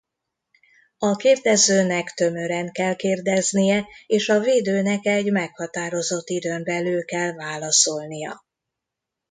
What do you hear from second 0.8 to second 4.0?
A kérdezőnek tömören kell kérdeznie